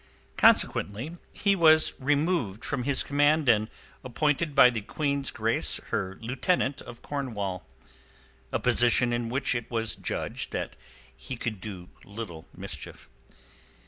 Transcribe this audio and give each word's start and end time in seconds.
Consequently 0.35 1.17
he 1.31 1.55
was 1.55 1.93
removed 1.99 2.65
from 2.65 2.85
his 2.85 3.03
command 3.03 3.47
and 3.47 3.69
appointed 4.03 4.55
by 4.55 4.71
the 4.71 4.81
Queen's 4.81 5.29
Grace 5.29 5.77
her 5.89 6.17
Lieutenant 6.21 6.81
of 6.81 7.03
Cornwall, 7.03 7.67
a 8.51 8.57
position 8.59 9.13
in 9.13 9.29
which 9.29 9.53
it 9.53 9.69
was 9.69 9.95
judged 9.95 10.51
that 10.53 10.75
he 11.15 11.35
could 11.37 11.61
do 11.61 11.89
little 12.03 12.47
mischief. 12.57 13.11